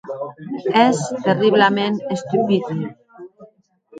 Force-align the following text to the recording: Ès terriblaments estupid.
Ès 0.85 0.97
terriblaments 1.25 2.01
estupid. 2.15 2.65